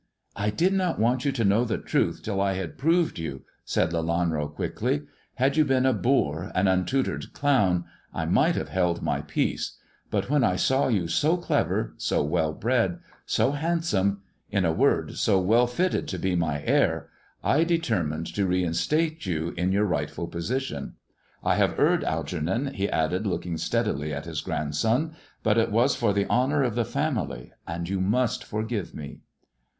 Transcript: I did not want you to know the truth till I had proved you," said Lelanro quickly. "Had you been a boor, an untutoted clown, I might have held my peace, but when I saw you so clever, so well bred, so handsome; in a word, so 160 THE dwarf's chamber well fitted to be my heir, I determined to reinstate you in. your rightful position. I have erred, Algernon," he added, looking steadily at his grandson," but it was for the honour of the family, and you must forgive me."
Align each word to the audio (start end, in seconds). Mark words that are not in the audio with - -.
I 0.35 0.49
did 0.49 0.73
not 0.73 0.97
want 0.97 1.25
you 1.25 1.31
to 1.33 1.45
know 1.45 1.63
the 1.63 1.77
truth 1.77 2.23
till 2.23 2.41
I 2.41 2.53
had 2.53 2.79
proved 2.79 3.19
you," 3.19 3.43
said 3.63 3.91
Lelanro 3.93 4.47
quickly. 4.51 5.03
"Had 5.35 5.57
you 5.57 5.63
been 5.63 5.85
a 5.85 5.93
boor, 5.93 6.51
an 6.55 6.65
untutoted 6.65 7.33
clown, 7.33 7.85
I 8.11 8.25
might 8.25 8.55
have 8.55 8.69
held 8.69 9.03
my 9.03 9.21
peace, 9.21 9.77
but 10.09 10.27
when 10.27 10.43
I 10.43 10.55
saw 10.55 10.87
you 10.87 11.07
so 11.07 11.37
clever, 11.37 11.93
so 11.97 12.23
well 12.23 12.51
bred, 12.51 12.97
so 13.27 13.51
handsome; 13.51 14.23
in 14.49 14.65
a 14.65 14.71
word, 14.73 15.17
so 15.19 15.37
160 15.37 15.37
THE 15.37 15.37
dwarf's 15.37 15.43
chamber 15.43 15.49
well 15.49 15.67
fitted 16.01 16.07
to 16.07 16.17
be 16.17 16.35
my 16.35 16.63
heir, 16.63 17.09
I 17.43 17.63
determined 17.63 18.25
to 18.33 18.47
reinstate 18.47 19.27
you 19.27 19.53
in. 19.55 19.71
your 19.71 19.85
rightful 19.85 20.25
position. 20.25 20.95
I 21.43 21.57
have 21.57 21.77
erred, 21.77 22.03
Algernon," 22.03 22.73
he 22.73 22.89
added, 22.89 23.27
looking 23.27 23.55
steadily 23.59 24.11
at 24.11 24.25
his 24.25 24.41
grandson," 24.41 25.13
but 25.43 25.59
it 25.59 25.71
was 25.71 25.95
for 25.95 26.11
the 26.11 26.25
honour 26.27 26.63
of 26.63 26.73
the 26.73 26.85
family, 26.85 27.51
and 27.67 27.87
you 27.87 28.01
must 28.01 28.43
forgive 28.43 28.95
me." 28.95 29.19